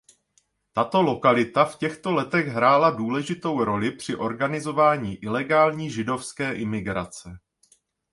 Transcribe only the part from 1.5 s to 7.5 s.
v těchto letech hrála důležitou roli při organizování ilegální židovské imigrace.